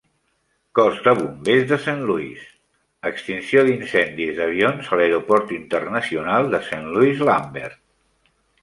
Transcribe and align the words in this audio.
Cos 0.77 0.95
de 1.07 1.11
bombers 1.19 1.67
de 1.71 1.77
Saint 1.83 2.01
Louis- 2.11 2.47
Extinció 3.11 3.63
d'incendis 3.69 4.35
d'avions 4.41 4.93
a 4.97 5.01
l'Aeroport 5.03 5.55
Internacional 5.61 6.53
de 6.57 6.67
Saint 6.73 6.91
Louis-Lambert. 6.97 7.81